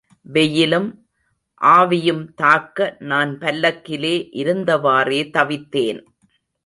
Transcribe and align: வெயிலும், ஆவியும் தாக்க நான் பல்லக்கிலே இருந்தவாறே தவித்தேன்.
வெயிலும், 0.21 0.87
ஆவியும் 1.61 2.23
தாக்க 2.35 2.95
நான் 2.99 3.37
பல்லக்கிலே 3.37 4.15
இருந்தவாறே 4.33 5.21
தவித்தேன். 5.29 6.01